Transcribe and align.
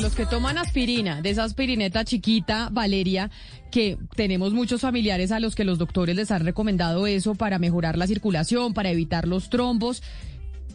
Los 0.00 0.14
que 0.14 0.24
toman 0.24 0.56
aspirina, 0.56 1.20
de 1.20 1.30
esa 1.30 1.44
aspirineta 1.44 2.04
chiquita, 2.04 2.68
Valeria, 2.72 3.30
que 3.70 3.98
tenemos 4.16 4.52
muchos 4.52 4.80
familiares 4.80 5.30
a 5.30 5.40
los 5.40 5.54
que 5.54 5.64
los 5.64 5.78
doctores 5.78 6.16
les 6.16 6.30
han 6.30 6.44
recomendado 6.44 7.06
eso 7.06 7.34
para 7.34 7.58
mejorar 7.58 7.98
la 7.98 8.06
circulación, 8.06 8.72
para 8.72 8.90
evitar 8.90 9.28
los 9.28 9.50
trombos. 9.50 10.02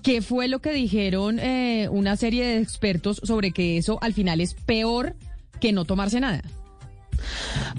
¿Qué 0.04 0.22
fue 0.22 0.48
lo 0.48 0.60
que 0.60 0.74
dijeron 0.74 1.40
eh, 1.40 1.88
una 1.90 2.16
serie 2.18 2.46
de 2.46 2.60
expertos 2.60 3.20
sobre 3.24 3.52
que 3.52 3.78
eso 3.78 3.98
al 4.02 4.14
final 4.14 4.42
es 4.42 4.54
peor 4.54 5.16
que 5.60 5.72
no 5.72 5.86
tomarse 5.86 6.20
nada? 6.20 6.44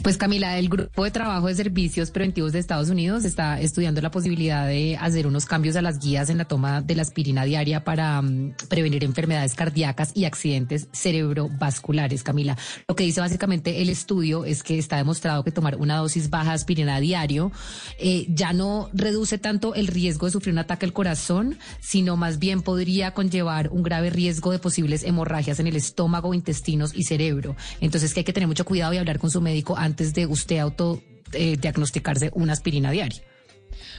Pues 0.03 0.19
Camila, 0.19 0.57
el 0.59 0.69
Grupo 0.69 1.05
de 1.05 1.11
Trabajo 1.11 1.49
de 1.49 1.55
Servicios 1.55 2.11
Preventivos 2.11 2.53
de 2.53 2.61
Estados 2.61 2.91
Unidos 2.91 3.25
está 3.25 3.61
estudiando 3.61 4.01
la 4.01 4.11
posibilidad 4.11 4.67
de 4.67 4.97
hacer 4.97 5.27
unos 5.27 5.47
cambios 5.47 5.75
a 5.75 5.83
las 5.83 5.99
guías 5.99 6.31
en 6.31 6.39
la 6.39 6.45
toma 6.45 6.81
de 6.81 6.95
la 6.95 7.03
aspirina 7.03 7.45
diaria 7.45 7.83
para 7.83 8.23
mm, 8.23 8.55
prevenir 8.69 9.03
enfermedades 9.03 9.55
cardíacas 9.55 10.13
y 10.15 10.25
accidentes 10.25 10.89
cerebrovasculares, 10.93 12.23
Camila. 12.23 12.57
Lo 12.87 12.95
que 12.95 13.05
dice 13.05 13.21
básicamente 13.21 13.83
el 13.83 13.89
estudio 13.89 14.45
es 14.45 14.63
que 14.63 14.79
está 14.79 14.97
demostrado 14.97 15.43
que 15.43 15.51
tomar 15.51 15.77
una 15.77 15.97
dosis 15.97 16.31
baja 16.31 16.51
de 16.51 16.55
aspirina 16.57 17.01
diario 17.01 17.51
eh, 17.99 18.27
ya 18.29 18.53
no 18.53 18.91
reduce 18.93 19.39
tanto 19.39 19.75
el 19.75 19.89
riesgo 19.89 20.27
de 20.27 20.33
sufrir 20.33 20.53
un 20.53 20.61
ataque 20.61 20.87
al 20.87 20.93
corazón, 20.93 21.59
sino 21.81 22.17
más 22.17 22.39
bien 22.39 22.63
podría 22.63 23.13
conllevar 23.13 23.71
un 23.71 23.83
grave 23.83 24.11
riesgo 24.11 24.53
de 24.53 24.59
posibles 24.59 25.03
hemorragias 25.03 25.59
en 25.59 25.67
el 25.67 25.77
estómago, 25.77 26.35
intestinos 26.35 26.93
y 26.95 27.05
cerebro. 27.05 27.57
Entonces 27.81 28.15
que 28.15 28.21
hay 28.21 28.25
que 28.25 28.33
tener 28.33 28.47
mucho 28.47 28.65
cuidado 28.65 28.93
y 28.93 28.99
hablar 28.99 29.19
con 29.19 29.31
su 29.31 29.41
médico 29.41 29.77
antes 29.87 30.13
de 30.13 30.27
usted 30.27 30.59
auto 30.59 31.03
eh, 31.33 31.57
diagnosticarse 31.57 32.31
una 32.35 32.53
aspirina 32.53 32.91
diaria. 32.91 33.23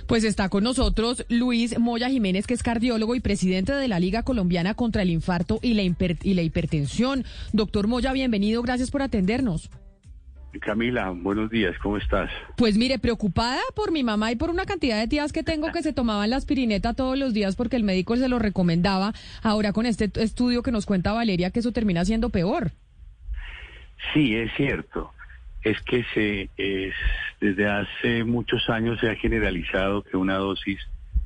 Pues 0.05 0.23
está 0.23 0.47
con 0.49 0.63
nosotros 0.63 1.25
Luis 1.27 1.77
Moya 1.79 2.09
Jiménez, 2.09 2.47
que 2.47 2.53
es 2.53 2.63
cardiólogo 2.63 3.15
y 3.15 3.19
presidente 3.19 3.73
de 3.73 3.87
la 3.87 3.99
Liga 3.99 4.23
Colombiana 4.23 4.73
contra 4.73 5.01
el 5.01 5.09
Infarto 5.09 5.59
y 5.61 5.73
la, 5.73 5.83
y 5.83 6.33
la 6.33 6.41
Hipertensión. 6.41 7.25
Doctor 7.51 7.87
Moya, 7.87 8.13
bienvenido, 8.13 8.61
gracias 8.61 8.91
por 8.91 9.01
atendernos. 9.01 9.69
Camila, 10.61 11.11
buenos 11.11 11.51
días, 11.51 11.75
¿cómo 11.83 11.97
estás? 11.97 12.31
Pues 12.55 12.77
mire, 12.77 12.97
preocupada 12.99 13.59
por 13.75 13.91
mi 13.91 14.03
mamá 14.03 14.31
y 14.31 14.35
por 14.35 14.49
una 14.49 14.65
cantidad 14.65 14.99
de 14.99 15.07
tías 15.07 15.31
que 15.31 15.43
tengo 15.43 15.71
que 15.71 15.83
se 15.83 15.93
tomaban 15.93 16.29
la 16.29 16.37
aspirineta 16.37 16.93
todos 16.93 17.17
los 17.17 17.33
días 17.33 17.55
porque 17.55 17.75
el 17.75 17.83
médico 17.83 18.15
se 18.15 18.27
lo 18.27 18.39
recomendaba. 18.39 19.13
Ahora 19.43 19.73
con 19.73 19.85
este 19.85 20.09
estudio 20.15 20.63
que 20.63 20.71
nos 20.71 20.85
cuenta 20.85 21.11
Valeria 21.13 21.51
que 21.51 21.59
eso 21.59 21.71
termina 21.73 22.05
siendo 22.05 22.29
peor. 22.29 22.71
Sí, 24.13 24.35
es 24.35 24.51
cierto. 24.55 25.11
Es 25.67 25.81
que 25.81 26.05
se 26.13 26.49
es, 26.55 26.95
desde 27.41 27.67
hace 27.67 28.23
muchos 28.23 28.69
años 28.69 29.01
se 29.01 29.09
ha 29.09 29.15
generalizado 29.15 30.01
que 30.01 30.15
una 30.15 30.35
dosis 30.37 30.79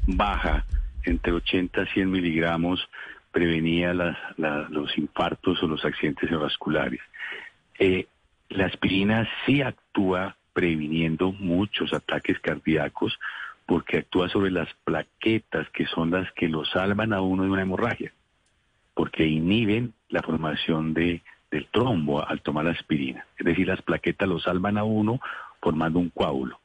baja, 0.07 0.65
entre 1.03 1.31
80 1.31 1.83
y 1.83 1.85
100 1.93 2.09
miligramos, 2.09 2.89
prevenía 3.31 3.93
los 3.93 4.97
infartos 4.97 5.61
o 5.61 5.67
los 5.67 5.85
accidentes 5.85 6.21
cerebrovasculares. 6.21 7.01
Eh, 7.77 8.07
la 8.49 8.65
aspirina 8.65 9.29
sí 9.45 9.61
actúa 9.61 10.35
previniendo 10.53 11.31
muchos 11.33 11.93
ataques 11.93 12.39
cardíacos 12.39 13.19
porque 13.67 13.99
actúa 13.99 14.27
sobre 14.27 14.49
las 14.49 14.69
plaquetas 14.83 15.69
que 15.69 15.85
son 15.85 16.09
las 16.09 16.31
que 16.31 16.49
lo 16.49 16.65
salvan 16.65 17.13
a 17.13 17.21
uno 17.21 17.43
de 17.43 17.49
una 17.51 17.61
hemorragia. 17.61 18.11
porque 18.95 19.25
inhiben 19.25 19.93
la 20.09 20.23
formación 20.23 20.95
de, 20.95 21.21
del 21.51 21.67
trombo 21.67 22.25
al 22.25 22.41
tomar 22.41 22.65
la 22.65 22.71
aspirina. 22.71 23.25
Es 23.37 23.45
decir, 23.45 23.67
las 23.67 23.81
plaquetas 23.81 24.27
lo 24.27 24.39
salvan 24.39 24.77
a 24.77 24.83
uno 24.83 25.19
formando 25.59 25.99
un 25.99 26.09
coágulo. 26.09 26.59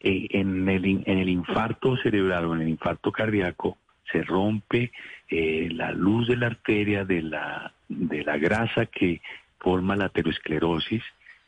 Eh, 0.00 0.28
en, 0.30 0.68
el, 0.68 0.84
en 0.84 1.18
el 1.18 1.28
infarto 1.28 1.96
cerebral 1.96 2.46
o 2.46 2.54
en 2.54 2.62
el 2.62 2.68
infarto 2.68 3.12
cardíaco 3.12 3.76
se 4.10 4.22
rompe 4.22 4.92
eh, 5.28 5.68
la 5.72 5.92
luz 5.92 6.28
de 6.28 6.36
la 6.36 6.46
arteria 6.46 7.04
de 7.04 7.22
la, 7.22 7.72
de 7.88 8.24
la 8.24 8.36
grasa 8.36 8.86
que 8.86 9.20
forma 9.58 9.96
la 9.96 10.06
aterosclerosis 10.06 11.02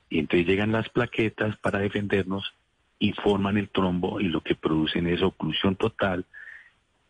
y 0.08 0.20
entonces 0.20 0.46
llegan 0.46 0.72
las 0.72 0.88
plaquetas 0.88 1.56
para 1.56 1.80
defendernos 1.80 2.54
y 2.98 3.12
forman 3.12 3.56
el 3.56 3.68
trombo 3.68 4.20
y 4.20 4.28
lo 4.28 4.40
que 4.40 4.54
producen 4.54 5.08
es 5.08 5.20
oclusión 5.22 5.76
total 5.76 6.24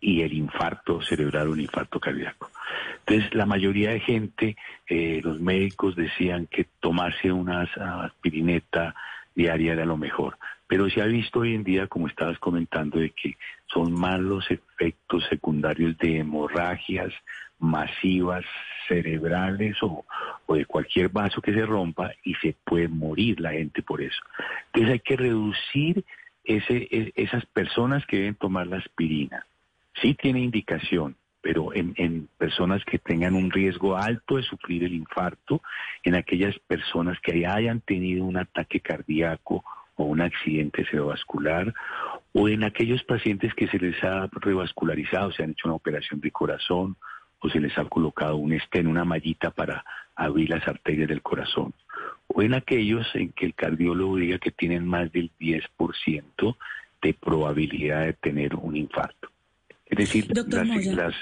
y 0.05 0.21
el 0.21 0.35
infarto 0.35 1.01
cerebral 1.01 1.53
el 1.55 1.63
infarto 1.63 1.99
cardíaco. 1.99 2.51
Entonces, 3.07 3.35
la 3.35 3.47
mayoría 3.47 3.93
de 3.93 4.01
gente, 4.01 4.57
eh, 4.87 5.21
los 5.25 5.41
médicos 5.41 5.97
decían 5.97 6.47
que 6.47 6.67
tomarse 6.81 7.33
una 7.33 7.63
aspirineta 8.03 8.95
diaria 9.35 9.73
era 9.73 9.87
lo 9.87 9.97
mejor. 9.97 10.37
Pero 10.67 10.91
se 10.91 11.01
ha 11.01 11.07
visto 11.07 11.41
hoy 11.41 11.55
en 11.55 11.65
día, 11.65 11.87
como 11.87 12.07
estabas 12.07 12.39
comentando, 12.39 12.99
de 12.99 13.11
que 13.11 13.39
son 13.67 13.93
más 13.93 14.21
los 14.21 14.51
efectos 14.51 15.25
secundarios 15.31 15.97
de 15.97 16.19
hemorragias 16.19 17.13
masivas 17.59 18.45
cerebrales 18.87 19.83
o, 19.83 20.05
o 20.45 20.55
de 20.55 20.67
cualquier 20.67 21.09
vaso 21.09 21.41
que 21.41 21.55
se 21.55 21.65
rompa 21.65 22.13
y 22.25 22.35
se 22.35 22.55
puede 22.65 22.89
morir 22.89 23.41
la 23.41 23.53
gente 23.53 23.83
por 23.83 24.03
eso. 24.03 24.21
Entonces 24.67 24.93
hay 24.93 25.01
que 25.01 25.17
reducir 25.17 26.05
ese, 26.45 26.89
e- 26.91 27.13
esas 27.17 27.47
personas 27.47 28.05
que 28.05 28.19
deben 28.19 28.35
tomar 28.35 28.67
la 28.67 28.77
aspirina. 28.77 29.47
Sí 30.01 30.15
tiene 30.15 30.41
indicación, 30.41 31.17
pero 31.41 31.75
en, 31.75 32.29
personas 32.39 32.83
que 32.85 32.99
tengan 32.99 33.35
un 33.35 33.51
riesgo 33.51 33.97
alto 33.97 34.37
de 34.37 34.43
sufrir 34.43 34.85
el 34.85 34.95
infarto, 34.95 35.63
en 36.03 36.15
aquellas 36.15 36.59
personas 36.61 37.19
que 37.21 37.47
hayan 37.47 37.81
tenido 37.81 38.25
un 38.25 38.39
ataque 38.39 38.81
cardíaco 38.81 39.63
o 39.97 40.05
un 40.05 40.21
accidente 40.23 40.85
cerebrovascular, 40.87 41.73
o 42.33 42.49
en 42.49 42.65
aquellos 42.65 43.05
pacientes 43.05 43.55
que 43.55 43.69
se 43.69 43.79
les 43.79 44.03
ha 44.03 44.29
revascularizado, 44.33 45.31
se 45.33 45.45
han 45.45 45.51
hecho 45.51 45.69
una 45.69 45.77
operación 45.77 46.21
de 46.21 46.31
corazón, 46.31 46.97
o 47.41 47.51
se 47.51 47.61
les 47.61 47.77
ha 47.77 47.85
colocado 47.85 48.37
un 48.37 48.59
en 48.73 48.87
una 48.87 49.05
mallita 49.05 49.51
para 49.51 49.85
abrir 50.17 50.49
las 50.49 50.67
arterias 50.67 51.09
del 51.09 51.21
corazón, 51.21 51.75
o 52.27 52.41
en 52.41 52.55
aquellos 52.55 53.07
en 53.15 53.33
que 53.33 53.45
el 53.45 53.55
cardiólogo 53.55 54.17
diga 54.17 54.39
que 54.39 54.51
tienen 54.51 54.87
más 54.87 55.13
del 55.13 55.31
10% 55.39 56.57
de 57.03 57.15
probabilidad 57.15 58.07
de 58.07 58.15
tener 58.15 58.55
un 58.55 58.77
infarto. 58.77 59.34
Es 59.87 59.99
decir, 59.99 60.27
Doctor 60.33 60.67
las, 60.67 61.15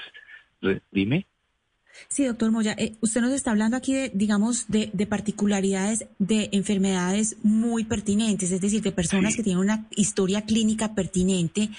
dime. 0.91 1.27
Sí, 2.07 2.25
doctor 2.25 2.49
Moya, 2.51 2.73
eh, 2.79 2.95
usted 3.01 3.21
nos 3.21 3.33
está 3.33 3.51
hablando 3.51 3.77
aquí 3.77 3.93
de, 3.93 4.09
digamos, 4.15 4.65
de, 4.67 4.89
de 4.93 5.05
particularidades 5.05 6.05
de 6.17 6.49
enfermedades 6.51 7.35
muy 7.43 7.83
pertinentes, 7.83 8.51
es 8.51 8.61
decir, 8.61 8.81
de 8.81 8.91
personas 8.91 9.33
Sí. 9.33 9.37
que 9.37 9.43
tienen 9.43 9.59
una 9.59 9.87
historia 9.95 10.41
clínica 10.41 10.95
pertinente 10.95 11.69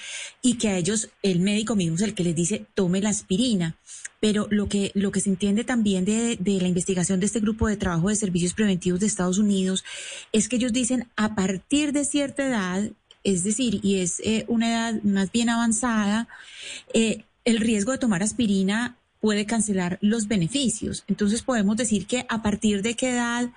y 0.41 0.53
que 0.53 0.69
a 0.69 0.77
ellos 0.77 1.09
el 1.21 1.41
médico 1.41 1.75
mismo 1.75 1.95
es 1.97 2.01
el 2.01 2.13
que 2.13 2.23
les 2.23 2.35
dice 2.35 2.65
tome 2.75 3.01
la 3.01 3.09
aspirina. 3.09 3.75
Pero 4.21 4.47
lo 4.49 4.69
que, 4.69 4.91
lo 4.95 5.11
que 5.11 5.19
se 5.19 5.29
entiende 5.29 5.65
también 5.65 6.05
de, 6.05 6.37
de 6.37 6.61
la 6.61 6.67
investigación 6.69 7.19
de 7.19 7.25
este 7.25 7.41
grupo 7.41 7.67
de 7.67 7.75
trabajo 7.75 8.07
de 8.07 8.15
servicios 8.15 8.53
preventivos 8.53 9.01
de 9.01 9.07
Estados 9.07 9.37
Unidos 9.37 9.83
es 10.31 10.47
que 10.47 10.55
ellos 10.55 10.71
dicen 10.71 11.09
a 11.17 11.35
partir 11.35 11.91
de 11.91 12.05
cierta 12.05 12.47
edad, 12.47 12.89
es 13.25 13.43
decir, 13.43 13.79
y 13.83 13.99
es 13.99 14.21
eh, 14.21 14.45
una 14.47 14.69
edad 14.69 15.03
más 15.03 15.31
bien 15.31 15.49
avanzada, 15.49 16.27
eh, 16.93 17.23
el 17.43 17.59
riesgo 17.59 17.91
de 17.91 17.97
tomar 17.97 18.23
aspirina 18.23 18.95
puede 19.19 19.45
cancelar 19.45 19.97
los 20.01 20.27
beneficios. 20.27 21.03
Entonces 21.07 21.41
podemos 21.41 21.75
decir 21.75 22.05
que 22.05 22.25
a 22.29 22.41
partir 22.41 22.81
de 22.83 22.93
qué 22.95 23.09
edad 23.09 23.49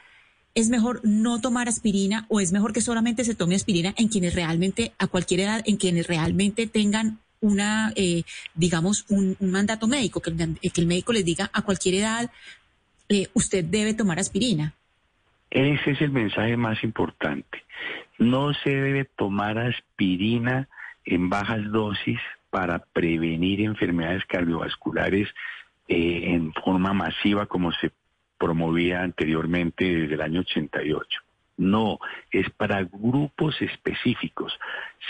es 0.54 0.70
mejor 0.70 1.00
no 1.04 1.40
tomar 1.40 1.68
aspirina 1.68 2.26
o 2.28 2.40
es 2.40 2.50
mejor 2.50 2.72
que 2.72 2.80
solamente 2.80 3.24
se 3.24 3.34
tome 3.34 3.54
aspirina 3.54 3.94
en 3.96 4.08
quienes 4.08 4.34
realmente, 4.34 4.92
a 4.98 5.06
cualquier 5.06 5.40
edad, 5.40 5.62
en 5.66 5.76
quienes 5.76 6.06
realmente 6.08 6.66
tengan 6.66 7.18
una, 7.40 7.92
eh, 7.94 8.22
digamos, 8.54 9.04
un, 9.08 9.36
mandato 9.40 9.86
médico, 9.86 10.20
que, 10.20 10.30
el- 10.30 10.58
que 10.58 10.80
el 10.80 10.86
médico 10.86 11.12
les 11.12 11.24
diga 11.24 11.50
a 11.52 11.62
cualquier 11.62 11.96
edad, 11.96 12.30
eh, 13.08 13.28
usted 13.34 13.64
debe 13.64 13.94
tomar 13.94 14.18
aspirina. 14.18 14.74
Ese 15.50 15.92
es 15.92 16.00
el 16.00 16.10
mensaje 16.10 16.56
más 16.56 16.82
importante. 16.82 17.64
No 18.18 18.52
se 18.52 18.70
debe 18.70 19.04
tomar 19.04 19.58
aspirina 19.58 20.68
en 21.04 21.30
bajas 21.30 21.70
dosis 21.70 22.20
para 22.50 22.80
prevenir 22.80 23.60
enfermedades 23.60 24.24
cardiovasculares 24.26 25.28
eh, 25.86 26.34
en 26.34 26.52
forma 26.52 26.92
masiva 26.92 27.46
como 27.46 27.72
se 27.72 27.92
promovía 28.38 29.02
anteriormente 29.02 29.84
desde 29.84 30.14
el 30.14 30.20
año 30.20 30.40
88. 30.40 31.20
No, 31.58 31.98
es 32.30 32.48
para 32.50 32.84
grupos 32.84 33.60
específicos, 33.60 34.56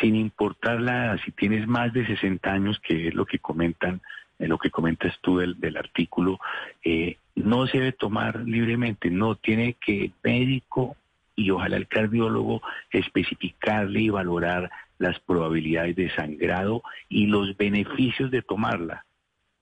sin 0.00 0.16
importar 0.16 0.81
la. 0.81 1.19
Si 1.25 1.31
tienes 1.32 1.66
más 1.66 1.93
de 1.93 2.06
60 2.06 2.50
años, 2.50 2.81
que 2.81 3.08
es 3.08 3.14
lo 3.14 3.26
que 3.26 3.38
comentan, 3.38 4.00
en 4.38 4.49
lo 4.49 4.56
que 4.58 4.70
comentas 4.70 5.14
tú 5.20 5.38
del, 5.38 5.76
artículo, 5.76 6.38
eh, 6.82 7.19
no 7.34 7.66
se 7.66 7.78
debe 7.78 7.93
tomar 7.93 8.40
libremente, 8.40 9.10
no, 9.10 9.34
tiene 9.34 9.75
que 9.75 10.10
médico 10.22 10.96
y 11.38 11.50
ojalá 11.50 11.76
el 11.76 11.87
cardiólogo 11.87 12.61
especificarle 12.90 14.00
y 14.00 14.08
valorar 14.08 14.70
las 14.99 15.20
probabilidades 15.20 15.94
de 15.94 16.11
sangrado 16.11 16.82
y 17.08 17.26
los 17.26 17.56
beneficios 17.56 18.32
de 18.32 18.43
tomarla. 18.43 19.06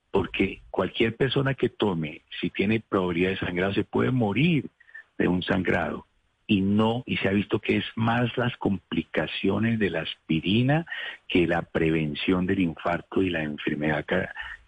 Porque 0.09 0.63
cualquier 0.71 1.15
persona 1.15 1.53
que 1.53 1.69
tome, 1.69 2.23
si 2.41 2.49
tiene 2.49 2.79
probabilidad 2.79 3.29
de 3.29 3.37
sangrado, 3.37 3.73
se 3.75 3.83
puede 3.83 4.09
morir 4.09 4.71
de 5.19 5.27
un 5.27 5.43
sangrado. 5.43 6.07
Y 6.47 6.61
no, 6.61 7.03
y 7.05 7.17
se 7.17 7.27
ha 7.27 7.31
visto 7.31 7.59
que 7.59 7.77
es 7.77 7.85
más 7.95 8.35
las 8.37 8.57
complicaciones 8.57 9.77
de 9.77 9.91
la 9.91 10.01
aspirina 10.01 10.85
que 11.27 11.45
la 11.45 11.61
prevención 11.61 12.47
del 12.47 12.61
infarto 12.61 13.21
y 13.21 13.29
la 13.29 13.43
enfermedad 13.43 14.03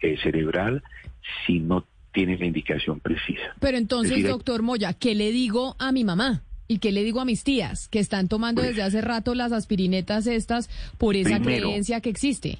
eh, 0.00 0.16
cerebral 0.22 0.84
si 1.44 1.58
no 1.58 1.84
tiene 2.12 2.38
la 2.38 2.46
indicación 2.46 3.00
precisa. 3.00 3.56
Pero 3.58 3.78
entonces, 3.78 4.10
decir, 4.10 4.28
doctor 4.28 4.62
Moya, 4.62 4.92
¿qué 4.92 5.16
le 5.16 5.32
digo 5.32 5.74
a 5.80 5.90
mi 5.90 6.04
mamá? 6.04 6.44
¿Y 6.70 6.78
qué 6.78 6.92
le 6.92 7.02
digo 7.02 7.20
a 7.20 7.24
mis 7.24 7.42
tías 7.42 7.88
que 7.88 7.98
están 7.98 8.28
tomando 8.28 8.60
Pues- 8.62 8.76
desde 8.76 8.82
hace 8.84 9.00
rato 9.00 9.34
las 9.34 9.50
aspirinetas 9.50 10.28
estas 10.28 10.70
por 10.98 11.16
esa 11.16 11.40
Primero- 11.40 11.66
creencia 11.66 12.00
que 12.00 12.10
existe? 12.10 12.58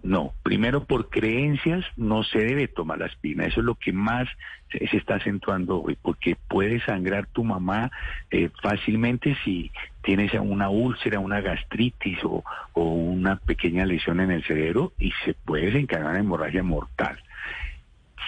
No, 0.00 0.32
primero 0.44 0.84
por 0.84 1.10
creencias 1.10 1.84
no 1.96 2.22
se 2.22 2.38
debe 2.38 2.68
tomar 2.68 2.98
la 3.00 3.06
aspirina. 3.06 3.46
Eso 3.46 3.58
es 3.58 3.66
lo 3.66 3.74
que 3.74 3.92
más 3.92 4.28
se, 4.70 4.86
se 4.86 4.96
está 4.96 5.16
acentuando 5.16 5.82
hoy, 5.82 5.98
porque 6.00 6.36
puede 6.46 6.80
sangrar 6.84 7.26
tu 7.26 7.42
mamá 7.42 7.90
eh, 8.30 8.48
fácilmente 8.62 9.36
si 9.44 9.72
tienes 10.04 10.32
una 10.34 10.70
úlcera, 10.70 11.18
una 11.18 11.40
gastritis 11.40 12.18
o, 12.22 12.44
o 12.74 12.84
una 12.92 13.40
pequeña 13.40 13.84
lesión 13.86 14.20
en 14.20 14.30
el 14.30 14.44
cerebro 14.44 14.92
y 15.00 15.10
se 15.24 15.34
puede 15.34 15.66
desencadenar 15.66 16.12
una 16.12 16.20
hemorragia 16.20 16.62
mortal. 16.62 17.18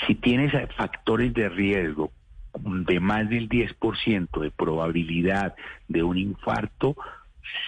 Si 0.09 0.17
tienes 0.17 0.53
factores 0.77 1.33
de 1.35 1.49
riesgo 1.51 2.11
de 2.59 3.01
más 3.01 3.29
del 3.29 3.49
10% 3.49 4.41
de 4.41 4.51
probabilidad 4.51 5.55
de 5.89 6.03
un 6.03 6.19
infarto, 6.19 6.97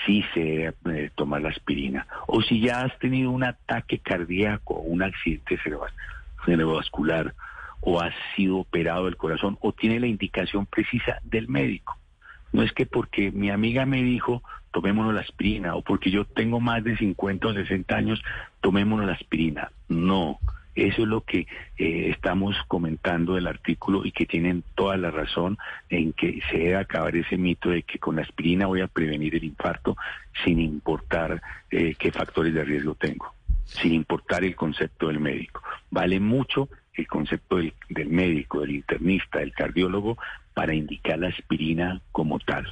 sí 0.04 0.24
se 0.34 0.40
debe 0.40 1.04
eh, 1.04 1.10
tomar 1.14 1.42
la 1.42 1.50
aspirina. 1.50 2.06
O 2.26 2.42
si 2.42 2.60
ya 2.60 2.82
has 2.82 2.98
tenido 2.98 3.30
un 3.30 3.44
ataque 3.44 3.98
cardíaco, 3.98 4.74
un 4.74 5.02
accidente 5.02 5.58
cerebrovascular, 6.44 7.34
o 7.80 8.00
has 8.00 8.14
sido 8.36 8.58
operado 8.58 9.06
del 9.06 9.16
corazón, 9.16 9.58
o 9.60 9.72
tiene 9.72 9.98
la 9.98 10.06
indicación 10.06 10.66
precisa 10.66 11.18
del 11.24 11.48
médico. 11.48 11.96
No 12.52 12.62
es 12.62 12.72
que 12.72 12.86
porque 12.86 13.32
mi 13.32 13.50
amiga 13.50 13.86
me 13.86 14.02
dijo, 14.02 14.42
tomémonos 14.72 15.14
la 15.14 15.22
aspirina, 15.22 15.74
o 15.74 15.82
porque 15.82 16.10
yo 16.10 16.24
tengo 16.24 16.60
más 16.60 16.84
de 16.84 16.96
50 16.96 17.48
o 17.48 17.54
60 17.54 17.96
años, 17.96 18.22
tomémonos 18.60 19.06
la 19.06 19.14
aspirina. 19.14 19.72
No, 19.88 20.38
eso 20.74 21.02
es 21.02 21.08
lo 21.08 21.22
que 21.22 21.46
eh, 21.76 22.08
estamos 22.10 22.56
comentando 22.66 23.34
del 23.34 23.46
artículo 23.46 24.04
y 24.04 24.12
que 24.12 24.26
tienen 24.26 24.64
toda 24.74 24.96
la 24.96 25.10
razón 25.10 25.58
en 25.90 26.12
que 26.12 26.40
se 26.50 26.58
debe 26.58 26.76
acabar 26.76 27.14
ese 27.14 27.36
mito 27.36 27.70
de 27.70 27.82
que 27.82 27.98
con 27.98 28.16
la 28.16 28.22
aspirina 28.22 28.66
voy 28.66 28.80
a 28.80 28.88
prevenir 28.88 29.34
el 29.34 29.44
infarto 29.44 29.96
sin 30.44 30.60
importar 30.60 31.42
eh, 31.70 31.94
qué 31.98 32.10
factores 32.10 32.54
de 32.54 32.64
riesgo 32.64 32.94
tengo, 32.94 33.34
sin 33.64 33.92
importar 33.92 34.44
el 34.44 34.56
concepto 34.56 35.08
del 35.08 35.20
médico. 35.20 35.62
Vale 35.90 36.20
mucho 36.20 36.68
el 36.94 37.06
concepto 37.06 37.56
del, 37.56 37.74
del 37.88 38.08
médico, 38.08 38.60
del 38.60 38.72
internista, 38.72 39.40
del 39.40 39.52
cardiólogo 39.52 40.16
para 40.54 40.74
indicar 40.74 41.18
la 41.18 41.28
aspirina 41.28 42.00
como 42.12 42.38
tal. 42.38 42.66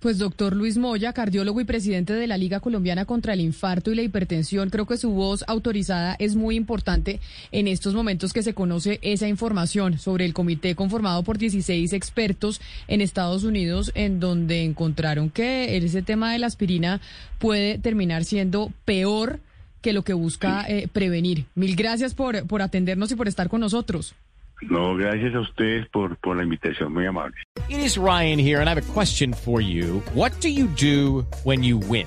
Pues 0.00 0.18
doctor 0.18 0.54
Luis 0.54 0.78
Moya, 0.78 1.12
cardiólogo 1.12 1.60
y 1.60 1.64
presidente 1.64 2.12
de 2.12 2.28
la 2.28 2.36
Liga 2.36 2.60
Colombiana 2.60 3.04
contra 3.04 3.32
el 3.32 3.40
Infarto 3.40 3.90
y 3.90 3.96
la 3.96 4.02
Hipertensión, 4.02 4.70
creo 4.70 4.86
que 4.86 4.96
su 4.96 5.10
voz 5.10 5.44
autorizada 5.48 6.14
es 6.20 6.36
muy 6.36 6.54
importante 6.54 7.18
en 7.50 7.66
estos 7.66 7.94
momentos 7.94 8.32
que 8.32 8.44
se 8.44 8.54
conoce 8.54 9.00
esa 9.02 9.26
información 9.26 9.98
sobre 9.98 10.24
el 10.24 10.34
comité 10.34 10.76
conformado 10.76 11.24
por 11.24 11.36
16 11.36 11.92
expertos 11.94 12.60
en 12.86 13.00
Estados 13.00 13.42
Unidos, 13.42 13.90
en 13.96 14.20
donde 14.20 14.62
encontraron 14.62 15.30
que 15.30 15.76
ese 15.76 16.02
tema 16.02 16.32
de 16.32 16.38
la 16.38 16.46
aspirina 16.46 17.00
puede 17.40 17.78
terminar 17.78 18.24
siendo 18.24 18.72
peor 18.84 19.40
que 19.82 19.92
lo 19.92 20.04
que 20.04 20.12
busca 20.12 20.64
eh, 20.68 20.86
prevenir. 20.86 21.46
Mil 21.56 21.74
gracias 21.74 22.14
por, 22.14 22.46
por 22.46 22.62
atendernos 22.62 23.10
y 23.10 23.16
por 23.16 23.26
estar 23.26 23.48
con 23.48 23.60
nosotros. 23.60 24.14
No, 24.62 24.96
gracias 24.96 25.34
a 25.34 25.40
ustedes 25.40 25.86
por, 25.88 26.16
por 26.16 26.36
la 26.36 26.42
invitación, 26.42 26.92
muy 26.92 27.06
amable. 27.06 27.36
It 27.68 27.80
is 27.80 27.96
Ryan 27.96 28.38
here, 28.38 28.60
and 28.60 28.68
I 28.68 28.74
have 28.74 28.78
a 28.78 28.92
question 28.92 29.32
for 29.32 29.60
you. 29.60 30.02
What 30.14 30.32
do 30.40 30.48
you 30.48 30.66
do 30.66 31.26
when 31.44 31.62
you 31.62 31.78
win? 31.78 32.06